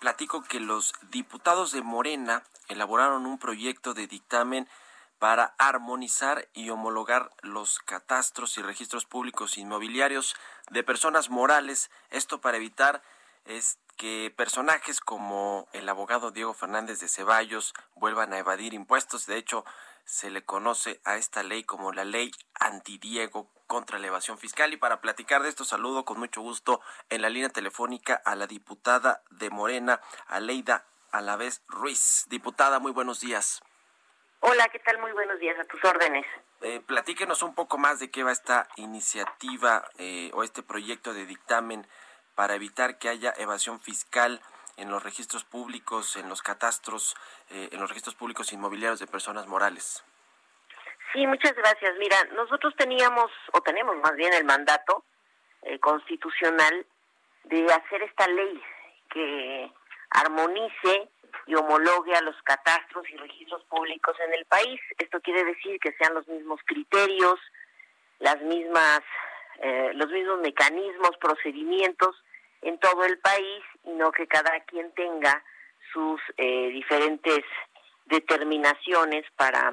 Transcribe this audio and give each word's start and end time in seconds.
Platico 0.00 0.42
que 0.42 0.58
los 0.58 0.94
diputados 1.10 1.70
de 1.70 1.82
Morena 1.82 2.42
elaboraron 2.68 3.26
un 3.26 3.38
proyecto 3.38 3.94
de 3.94 4.06
dictamen 4.06 4.66
para 5.20 5.54
armonizar 5.58 6.48
y 6.54 6.70
homologar 6.70 7.30
los 7.42 7.78
catastros 7.80 8.56
y 8.56 8.62
registros 8.62 9.04
públicos 9.04 9.58
inmobiliarios 9.58 10.34
de 10.70 10.82
personas 10.82 11.28
morales. 11.28 11.90
Esto 12.08 12.40
para 12.40 12.56
evitar 12.56 13.02
es 13.44 13.78
que 14.00 14.32
personajes 14.34 14.98
como 14.98 15.68
el 15.74 15.86
abogado 15.86 16.30
Diego 16.30 16.54
Fernández 16.54 17.00
de 17.00 17.08
Ceballos 17.08 17.74
vuelvan 17.96 18.32
a 18.32 18.38
evadir 18.38 18.72
impuestos. 18.72 19.26
De 19.26 19.36
hecho, 19.36 19.66
se 20.06 20.30
le 20.30 20.42
conoce 20.42 21.02
a 21.04 21.16
esta 21.16 21.42
ley 21.42 21.64
como 21.64 21.92
la 21.92 22.06
ley 22.06 22.30
anti-Diego 22.58 23.50
contra 23.66 23.98
la 23.98 24.06
evasión 24.06 24.38
fiscal. 24.38 24.72
Y 24.72 24.78
para 24.78 25.02
platicar 25.02 25.42
de 25.42 25.50
esto, 25.50 25.66
saludo 25.66 26.06
con 26.06 26.18
mucho 26.18 26.40
gusto 26.40 26.80
en 27.10 27.20
la 27.20 27.28
línea 27.28 27.50
telefónica 27.50 28.14
a 28.24 28.36
la 28.36 28.46
diputada 28.46 29.22
de 29.28 29.50
Morena, 29.50 30.00
Aleida 30.28 30.86
Alavés 31.12 31.62
Ruiz. 31.68 32.24
Diputada, 32.30 32.78
muy 32.78 32.92
buenos 32.92 33.20
días. 33.20 33.60
Hola, 34.40 34.66
¿qué 34.72 34.78
tal? 34.78 34.98
Muy 34.98 35.12
buenos 35.12 35.38
días, 35.40 35.58
a 35.60 35.64
tus 35.64 35.84
órdenes. 35.84 36.24
Eh, 36.62 36.80
platíquenos 36.80 37.42
un 37.42 37.54
poco 37.54 37.76
más 37.76 38.00
de 38.00 38.10
qué 38.10 38.24
va 38.24 38.32
esta 38.32 38.66
iniciativa 38.76 39.86
eh, 39.98 40.30
o 40.32 40.42
este 40.42 40.62
proyecto 40.62 41.12
de 41.12 41.26
dictamen 41.26 41.86
para 42.40 42.54
evitar 42.54 42.96
que 42.96 43.10
haya 43.10 43.34
evasión 43.36 43.80
fiscal 43.80 44.40
en 44.78 44.90
los 44.90 45.02
registros 45.02 45.44
públicos, 45.44 46.16
en 46.16 46.26
los 46.30 46.40
catastros, 46.40 47.14
eh, 47.50 47.68
en 47.70 47.78
los 47.78 47.90
registros 47.90 48.14
públicos 48.14 48.50
inmobiliarios 48.54 48.98
de 48.98 49.06
personas 49.06 49.46
morales. 49.46 50.02
Sí, 51.12 51.26
muchas 51.26 51.54
gracias. 51.54 51.92
Mira, 51.98 52.16
nosotros 52.34 52.72
teníamos, 52.78 53.30
o 53.52 53.60
tenemos 53.60 53.94
más 53.98 54.16
bien 54.16 54.32
el 54.32 54.44
mandato 54.44 55.04
eh, 55.60 55.78
constitucional 55.80 56.86
de 57.44 57.66
hacer 57.74 58.04
esta 58.04 58.26
ley 58.26 58.62
que 59.10 59.70
armonice 60.08 61.10
y 61.46 61.54
homologue 61.56 62.14
a 62.14 62.22
los 62.22 62.40
catastros 62.44 63.04
y 63.10 63.18
registros 63.18 63.62
públicos 63.64 64.16
en 64.26 64.32
el 64.32 64.46
país. 64.46 64.80
Esto 64.96 65.20
quiere 65.20 65.44
decir 65.44 65.78
que 65.78 65.92
sean 65.98 66.14
los 66.14 66.26
mismos 66.26 66.58
criterios, 66.64 67.38
las 68.18 68.40
mismas, 68.40 69.02
eh, 69.58 69.90
los 69.92 70.08
mismos 70.08 70.40
mecanismos, 70.40 71.18
procedimientos 71.20 72.16
en 72.62 72.78
todo 72.78 73.04
el 73.04 73.18
país 73.18 73.62
y 73.84 73.90
no 73.90 74.12
que 74.12 74.26
cada 74.26 74.60
quien 74.64 74.92
tenga 74.92 75.42
sus 75.92 76.20
eh, 76.36 76.68
diferentes 76.68 77.44
determinaciones 78.06 79.24
para 79.36 79.72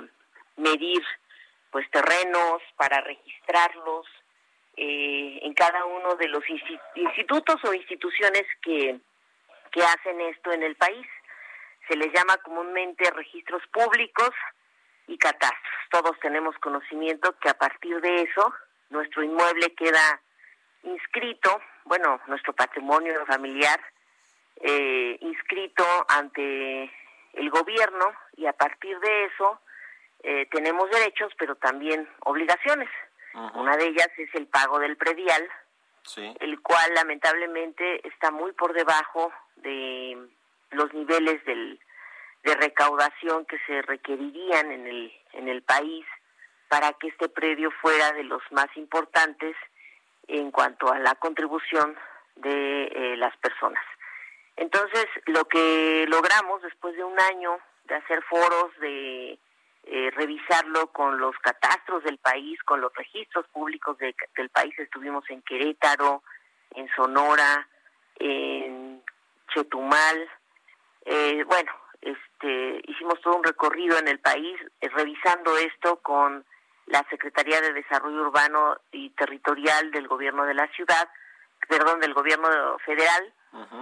medir 0.55 1.03
pues 1.71 1.89
terrenos, 1.91 2.61
para 2.75 3.01
registrarlos 3.01 4.07
eh, 4.77 5.39
en 5.41 5.53
cada 5.53 5.85
uno 5.85 6.15
de 6.15 6.27
los 6.27 6.43
institutos 6.49 7.55
o 7.63 7.73
instituciones 7.73 8.45
que, 8.61 8.99
que 9.71 9.83
hacen 9.83 10.21
esto 10.21 10.51
en 10.51 10.63
el 10.63 10.75
país. 10.75 11.05
Se 11.87 11.95
les 11.95 12.11
llama 12.13 12.37
comúnmente 12.37 13.09
registros 13.11 13.61
públicos 13.67 14.31
y 15.07 15.17
catastros. 15.17 15.75
Todos 15.89 16.19
tenemos 16.19 16.57
conocimiento 16.59 17.37
que 17.39 17.49
a 17.49 17.57
partir 17.57 17.99
de 18.01 18.23
eso 18.23 18.53
nuestro 18.89 19.23
inmueble 19.23 19.73
queda 19.75 20.21
inscrito, 20.83 21.61
bueno, 21.85 22.19
nuestro 22.27 22.53
patrimonio 22.53 23.25
familiar, 23.25 23.79
eh, 24.57 25.17
inscrito 25.21 25.83
ante 26.09 26.91
el 27.33 27.49
gobierno 27.49 28.05
y 28.35 28.45
a 28.45 28.53
partir 28.53 28.99
de 28.99 29.25
eso 29.25 29.59
eh, 30.23 30.47
tenemos 30.51 30.89
derechos, 30.89 31.31
pero 31.37 31.55
también 31.55 32.07
obligaciones. 32.21 32.89
Una 33.53 33.77
de 33.77 33.85
ellas 33.85 34.09
es 34.17 34.33
el 34.33 34.47
pago 34.47 34.79
del 34.79 34.97
predial, 34.97 35.47
el 36.39 36.59
cual 36.61 36.93
lamentablemente 36.95 38.07
está 38.07 38.31
muy 38.31 38.51
por 38.53 38.73
debajo 38.73 39.31
de 39.57 40.17
los 40.71 40.91
niveles 40.93 41.45
del, 41.45 41.79
de 42.43 42.55
recaudación 42.55 43.45
que 43.45 43.59
se 43.67 43.83
requerirían 43.83 44.71
en 44.71 44.87
el, 44.87 45.13
en 45.33 45.49
el 45.49 45.61
país 45.61 46.03
para 46.67 46.93
que 46.93 47.09
este 47.09 47.29
predio 47.29 47.69
fuera 47.79 48.11
de 48.13 48.23
los 48.23 48.41
más 48.51 48.67
importantes 48.75 49.55
en 50.27 50.51
cuanto 50.51 50.91
a 50.91 50.99
la 50.99 51.15
contribución 51.15 51.95
de 52.35 52.85
eh, 52.85 53.17
las 53.17 53.35
personas. 53.37 53.83
Entonces, 54.55 55.05
lo 55.25 55.45
que 55.45 56.05
logramos 56.07 56.61
después 56.61 56.95
de 56.95 57.03
un 57.03 57.19
año 57.19 57.57
de 57.85 57.95
hacer 57.95 58.23
foros, 58.23 58.77
de 58.79 59.39
eh, 59.83 60.11
revisarlo 60.11 60.87
con 60.87 61.19
los 61.19 61.37
catastros 61.39 62.03
del 62.03 62.17
país, 62.17 62.61
con 62.63 62.81
los 62.81 62.93
registros 62.93 63.47
públicos 63.49 63.97
del 63.97 64.49
país, 64.49 64.77
estuvimos 64.79 65.23
en 65.29 65.41
Querétaro, 65.43 66.23
en 66.71 66.89
Sonora, 66.95 67.67
en 68.19 69.01
Chetumal, 69.53 70.29
eh, 71.05 71.43
bueno, 71.45 71.71
este, 72.01 72.81
hicimos 72.85 73.21
todo 73.21 73.37
un 73.37 73.43
recorrido 73.43 73.97
en 73.97 74.09
el 74.09 74.19
país 74.19 74.59
revisando 74.81 75.57
esto 75.57 75.97
con 76.01 76.43
la 76.87 77.05
Secretaría 77.09 77.61
de 77.61 77.73
Desarrollo 77.73 78.21
Urbano 78.21 78.77
y 78.91 79.09
Territorial 79.11 79.91
del 79.91 80.07
Gobierno 80.07 80.45
de 80.45 80.53
la 80.53 80.67
Ciudad, 80.69 81.07
perdón, 81.67 81.99
del 81.99 82.13
Gobierno 82.13 82.47
Federal, 82.85 83.33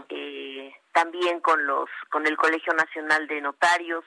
eh, 0.09 0.73
también 0.91 1.39
con 1.39 1.65
los, 1.65 1.89
con 2.09 2.25
el 2.25 2.37
Colegio 2.37 2.73
Nacional 2.73 3.27
de 3.27 3.41
Notarios, 3.41 4.03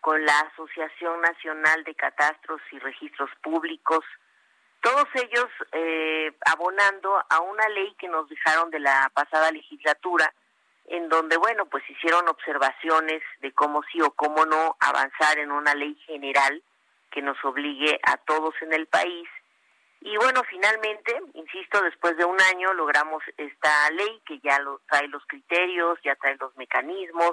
con 0.00 0.24
la 0.24 0.40
Asociación 0.40 1.20
Nacional 1.20 1.84
de 1.84 1.94
Catastros 1.94 2.60
y 2.72 2.78
Registros 2.78 3.30
Públicos, 3.42 4.04
todos 4.80 5.06
ellos 5.14 5.48
eh, 5.72 6.32
abonando 6.46 7.16
a 7.28 7.40
una 7.40 7.68
ley 7.68 7.94
que 7.98 8.08
nos 8.08 8.28
dejaron 8.28 8.70
de 8.70 8.78
la 8.78 9.10
pasada 9.12 9.50
legislatura, 9.50 10.32
en 10.86 11.08
donde, 11.08 11.36
bueno, 11.36 11.66
pues 11.66 11.82
hicieron 11.90 12.28
observaciones 12.28 13.22
de 13.40 13.52
cómo 13.52 13.82
sí 13.90 14.00
o 14.00 14.10
cómo 14.12 14.46
no 14.46 14.76
avanzar 14.80 15.38
en 15.38 15.50
una 15.50 15.74
ley 15.74 15.94
general 16.06 16.62
que 17.10 17.22
nos 17.22 17.42
obligue 17.44 18.00
a 18.04 18.16
todos 18.18 18.54
en 18.62 18.72
el 18.72 18.86
país. 18.86 19.28
Y 20.00 20.16
bueno, 20.16 20.42
finalmente, 20.48 21.20
insisto, 21.34 21.82
después 21.82 22.16
de 22.16 22.24
un 22.24 22.40
año 22.40 22.72
logramos 22.74 23.22
esta 23.36 23.90
ley 23.90 24.22
que 24.26 24.38
ya 24.40 24.58
lo, 24.60 24.80
trae 24.88 25.08
los 25.08 25.24
criterios, 25.26 25.98
ya 26.04 26.14
trae 26.16 26.36
los 26.36 26.56
mecanismos 26.56 27.32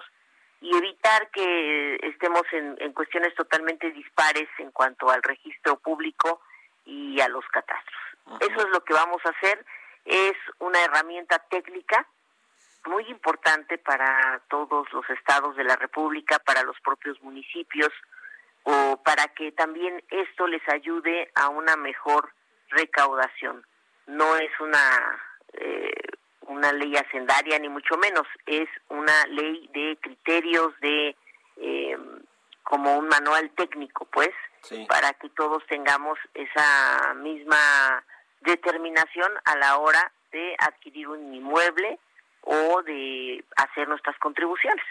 y 0.62 0.76
evitar 0.76 1.30
que 1.30 1.96
estemos 2.02 2.42
en, 2.52 2.76
en 2.80 2.94
cuestiones 2.94 3.36
totalmente 3.36 3.92
dispares 3.92 4.50
en 4.58 4.72
cuanto 4.72 5.10
al 5.12 5.22
registro 5.22 5.78
público 5.78 6.42
y 6.86 7.20
a 7.22 7.28
los 7.28 7.46
catastros. 7.50 8.02
Eso 8.40 8.60
es 8.60 8.70
lo 8.74 8.84
que 8.84 8.94
vamos 8.94 9.22
a 9.26 9.30
hacer. 9.30 9.64
Es 10.06 10.34
una 10.60 10.84
herramienta 10.84 11.40
técnica 11.50 12.08
muy 12.86 13.04
importante 13.10 13.78
para 13.78 14.42
todos 14.50 14.92
los 14.94 15.10
estados 15.10 15.56
de 15.56 15.64
la 15.64 15.76
República, 15.76 16.40
para 16.40 16.64
los 16.64 16.80
propios 16.82 17.22
municipios, 17.22 17.92
o 18.66 18.98
para 18.98 19.28
que 19.30 19.52
también 19.54 20.04
esto 20.10 20.48
les 20.48 20.62
ayude 20.70 21.32
a 21.36 21.50
una 21.50 21.76
mejor 21.78 22.34
recaudación. 22.70 23.66
No 24.08 24.36
es 24.36 24.52
una 24.60 25.22
eh, 25.54 25.94
una 26.48 26.72
ley 26.74 26.96
hacendaria 26.96 27.58
ni 27.60 27.70
mucho 27.70 27.98
menos, 27.98 28.28
es 28.46 28.68
una 28.90 29.26
ley 29.28 29.70
de 29.74 29.98
criterios 30.02 30.80
de 30.80 31.16
eh, 31.58 31.98
como 32.64 32.98
un 32.98 33.08
manual 33.08 33.50
técnico, 33.52 34.06
pues, 34.06 34.32
para 34.88 35.14
que 35.14 35.30
todos 35.30 35.64
tengamos 35.68 36.18
esa 36.34 37.14
misma 37.16 38.04
determinación 38.42 39.32
a 39.46 39.56
la 39.58 39.78
hora 39.78 40.12
de 40.32 40.56
adquirir 40.60 41.08
un 41.08 41.34
inmueble 41.34 42.00
o 42.42 42.82
de 42.84 43.44
hacer 43.58 43.88
nuestras 43.88 44.18
contribuciones. 44.18 44.86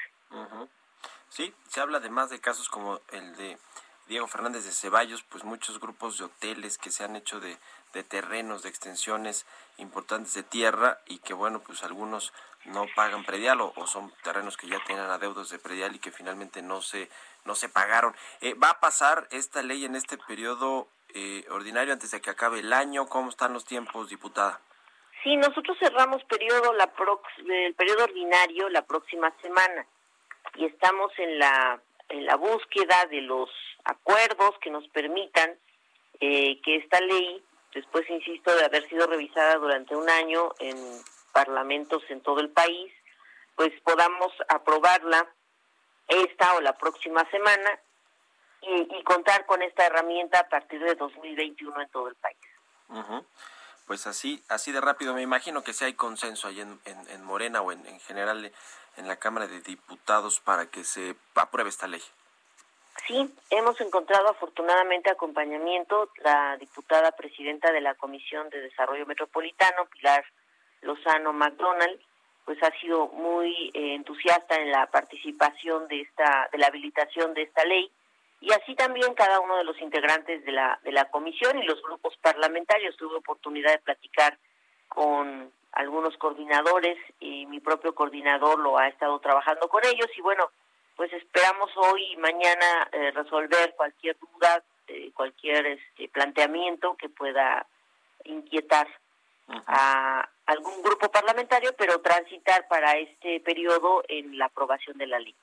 Sí, 1.34 1.52
se 1.66 1.80
habla 1.80 1.98
además 1.98 2.30
de 2.30 2.40
casos 2.40 2.68
como 2.68 3.00
el 3.10 3.34
de 3.34 3.58
Diego 4.06 4.28
Fernández 4.28 4.64
de 4.66 4.70
Ceballos, 4.70 5.24
pues 5.24 5.42
muchos 5.42 5.80
grupos 5.80 6.16
de 6.16 6.26
hoteles 6.26 6.78
que 6.78 6.92
se 6.92 7.02
han 7.02 7.16
hecho 7.16 7.40
de, 7.40 7.58
terrenos, 8.04 8.62
de 8.62 8.68
extensiones 8.68 9.44
importantes 9.78 10.32
de 10.34 10.44
tierra 10.44 11.00
y 11.06 11.18
que 11.18 11.34
bueno, 11.34 11.58
pues 11.58 11.82
algunos 11.82 12.32
no 12.66 12.86
pagan 12.94 13.24
predial 13.24 13.60
o, 13.62 13.72
son 13.88 14.12
terrenos 14.22 14.56
que 14.56 14.68
ya 14.68 14.78
tienen 14.86 15.06
adeudos 15.06 15.50
de 15.50 15.58
predial 15.58 15.96
y 15.96 15.98
que 15.98 16.12
finalmente 16.12 16.62
no 16.62 16.80
se, 16.80 17.10
no 17.44 17.56
se 17.56 17.68
pagaron. 17.68 18.14
Eh, 18.40 18.54
¿Va 18.54 18.70
a 18.70 18.78
pasar 18.78 19.26
esta 19.32 19.60
ley 19.64 19.84
en 19.84 19.96
este 19.96 20.16
periodo 20.16 20.86
eh, 21.14 21.44
ordinario 21.50 21.92
antes 21.92 22.12
de 22.12 22.20
que 22.20 22.30
acabe 22.30 22.60
el 22.60 22.72
año? 22.72 23.08
¿Cómo 23.08 23.30
están 23.30 23.52
los 23.52 23.64
tiempos, 23.64 24.08
diputada? 24.08 24.60
Sí, 25.24 25.34
nosotros 25.34 25.76
cerramos 25.80 26.22
periodo 26.26 26.72
la 26.74 26.88
el 27.38 27.74
periodo 27.74 28.04
ordinario 28.04 28.68
la 28.68 28.82
próxima 28.82 29.34
semana 29.42 29.84
y 30.56 30.66
estamos 30.66 31.12
en 31.18 31.38
la 31.38 31.80
en 32.08 32.26
la 32.26 32.36
búsqueda 32.36 33.06
de 33.06 33.22
los 33.22 33.50
acuerdos 33.84 34.54
que 34.60 34.70
nos 34.70 34.86
permitan 34.88 35.58
eh, 36.20 36.60
que 36.62 36.76
esta 36.76 37.00
ley, 37.00 37.42
después 37.72 38.08
insisto 38.08 38.54
de 38.54 38.64
haber 38.64 38.88
sido 38.88 39.06
revisada 39.06 39.56
durante 39.56 39.96
un 39.96 40.08
año 40.08 40.50
en 40.58 40.76
parlamentos 41.32 42.02
en 42.08 42.20
todo 42.20 42.40
el 42.40 42.50
país, 42.50 42.92
pues 43.56 43.72
podamos 43.82 44.32
aprobarla 44.48 45.26
esta 46.08 46.54
o 46.54 46.60
la 46.60 46.76
próxima 46.76 47.28
semana 47.30 47.78
y, 48.62 49.02
contar 49.04 49.44
con 49.44 49.60
esta 49.62 49.86
herramienta 49.86 50.40
a 50.40 50.48
partir 50.48 50.82
de 50.82 50.94
2021 50.94 51.82
en 51.82 51.88
todo 51.90 52.08
el 52.08 52.14
país. 52.14 52.38
Pues 53.86 54.06
así, 54.06 54.42
así 54.48 54.72
de 54.72 54.80
rápido, 54.80 55.12
me 55.12 55.20
imagino 55.20 55.62
que 55.62 55.74
si 55.74 55.84
hay 55.84 55.92
consenso 55.92 56.48
ahí 56.48 56.60
en, 56.60 56.80
en, 56.86 57.24
Morena 57.24 57.60
o 57.60 57.72
en, 57.72 57.84
en 57.86 58.00
general 58.00 58.50
en 58.96 59.08
la 59.08 59.16
Cámara 59.16 59.46
de 59.46 59.60
Diputados 59.60 60.40
para 60.40 60.66
que 60.66 60.84
se 60.84 61.16
apruebe 61.34 61.70
esta 61.70 61.86
ley. 61.86 62.02
Sí, 63.06 63.34
hemos 63.50 63.80
encontrado 63.80 64.28
afortunadamente 64.28 65.10
acompañamiento. 65.10 66.10
La 66.22 66.56
diputada 66.56 67.12
presidenta 67.12 67.72
de 67.72 67.80
la 67.80 67.94
Comisión 67.94 68.48
de 68.50 68.60
Desarrollo 68.60 69.04
Metropolitano, 69.04 69.86
Pilar 69.86 70.24
Lozano 70.80 71.32
McDonald, 71.32 72.00
pues 72.44 72.62
ha 72.62 72.70
sido 72.80 73.08
muy 73.08 73.70
eh, 73.74 73.94
entusiasta 73.94 74.56
en 74.56 74.70
la 74.70 74.86
participación 74.86 75.88
de 75.88 76.02
esta 76.02 76.48
de 76.52 76.58
la 76.58 76.66
habilitación 76.66 77.34
de 77.34 77.42
esta 77.42 77.64
ley 77.64 77.90
y 78.40 78.52
así 78.52 78.74
también 78.74 79.14
cada 79.14 79.40
uno 79.40 79.56
de 79.56 79.64
los 79.64 79.80
integrantes 79.80 80.44
de 80.44 80.52
la 80.52 80.78
de 80.82 80.92
la 80.92 81.10
comisión 81.10 81.58
y 81.58 81.66
los 81.66 81.82
grupos 81.82 82.16
parlamentarios 82.18 82.96
tuve 82.96 83.16
oportunidad 83.16 83.72
de 83.72 83.78
platicar 83.78 84.38
con 84.88 85.50
algunos 85.74 86.16
coordinadores 86.16 86.96
y 87.20 87.46
mi 87.46 87.60
propio 87.60 87.94
coordinador 87.94 88.58
lo 88.58 88.78
ha 88.78 88.88
estado 88.88 89.18
trabajando 89.18 89.68
con 89.68 89.84
ellos 89.84 90.08
y 90.16 90.20
bueno 90.20 90.50
pues 90.96 91.12
esperamos 91.12 91.70
hoy 91.76 92.12
y 92.12 92.16
mañana 92.16 92.88
eh, 92.92 93.10
resolver 93.10 93.74
cualquier 93.76 94.16
duda 94.18 94.62
eh, 94.86 95.10
cualquier 95.14 95.66
este 95.66 96.08
planteamiento 96.08 96.96
que 96.96 97.08
pueda 97.08 97.66
inquietar 98.24 98.86
a 99.48 100.28
algún 100.46 100.82
grupo 100.82 101.10
parlamentario, 101.10 101.74
pero 101.76 102.00
transitar 102.00 102.66
para 102.68 102.96
este 102.98 103.40
periodo 103.40 104.02
en 104.08 104.38
la 104.38 104.46
aprobación 104.46 104.98
de 104.98 105.06
la 105.06 105.18
ley. 105.18 105.36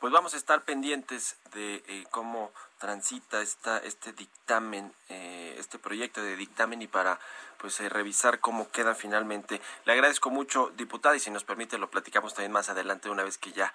Pues 0.00 0.14
vamos 0.14 0.32
a 0.32 0.38
estar 0.38 0.64
pendientes 0.64 1.36
de 1.52 1.82
eh, 1.86 2.06
cómo 2.10 2.52
transita 2.78 3.42
esta, 3.42 3.76
este 3.78 4.14
dictamen, 4.14 4.94
eh, 5.10 5.56
este 5.58 5.78
proyecto 5.78 6.22
de 6.22 6.36
dictamen 6.36 6.80
y 6.80 6.86
para 6.86 7.20
pues 7.58 7.78
eh, 7.80 7.90
revisar 7.90 8.40
cómo 8.40 8.70
queda 8.70 8.94
finalmente. 8.94 9.60
Le 9.84 9.92
agradezco 9.92 10.30
mucho, 10.30 10.72
diputada, 10.74 11.16
y 11.16 11.20
si 11.20 11.30
nos 11.30 11.44
permite 11.44 11.76
lo 11.76 11.90
platicamos 11.90 12.32
también 12.32 12.52
más 12.52 12.70
adelante 12.70 13.10
una 13.10 13.24
vez 13.24 13.36
que 13.36 13.52
ya 13.52 13.74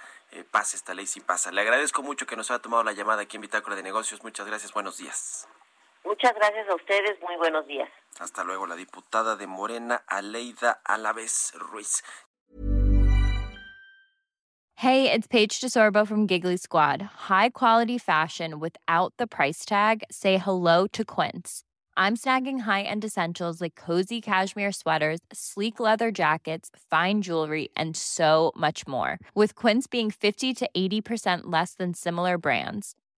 pase 0.49 0.77
esta 0.77 0.95
ley, 0.95 1.05
si 1.05 1.19
pasa. 1.19 1.51
Le 1.51 1.61
agradezco 1.61 2.01
mucho 2.01 2.25
que 2.25 2.35
nos 2.35 2.49
haya 2.49 2.59
tomado 2.59 2.83
la 2.83 2.93
llamada 2.93 3.21
aquí 3.21 3.37
en 3.37 3.41
Bitácora 3.41 3.75
de 3.75 3.83
Negocios. 3.83 4.23
Muchas 4.23 4.47
gracias, 4.47 4.73
buenos 4.73 4.97
días. 4.97 5.47
Muchas 6.05 6.33
gracias 6.35 6.69
a 6.69 6.75
ustedes, 6.75 7.19
muy 7.21 7.35
buenos 7.37 7.65
días. 7.65 7.89
Hasta 8.19 8.43
luego, 8.43 8.67
la 8.67 8.75
diputada 8.75 9.35
de 9.35 9.47
Morena, 9.47 10.03
Aleida 10.07 10.79
Alavés 10.85 11.51
Ruiz. 11.55 12.03
Hey, 14.75 15.11
it's 15.11 15.25
Paige 15.25 15.61
DeSorbo 15.61 16.05
from 16.05 16.27
Giggly 16.27 16.57
Squad. 16.57 17.01
High 17.01 17.49
quality 17.49 17.97
fashion 17.97 18.59
without 18.59 19.13
the 19.17 19.25
price 19.25 19.65
tag. 19.65 20.03
Say 20.11 20.37
hello 20.37 20.85
to 20.87 21.03
Quince. 21.03 21.63
I'm 21.97 22.17
snagging 22.17 22.59
high-end 22.61 23.05
essentials 23.05 23.61
like 23.61 23.75
cozy 23.75 24.19
cashmere 24.19 24.73
sweaters, 24.73 25.21
sleek 25.31 25.79
leather 25.79 26.11
jackets, 26.11 26.69
fine 26.89 27.21
jewelry, 27.21 27.69
and 27.75 27.95
so 27.95 28.51
much 28.55 28.85
more. 28.85 29.17
With 29.33 29.55
Quince 29.55 29.87
being 29.87 30.11
50 30.11 30.53
to 30.55 30.69
80% 30.75 31.43
less 31.45 31.73
than 31.75 31.93
similar 31.93 32.37
brands 32.37 32.95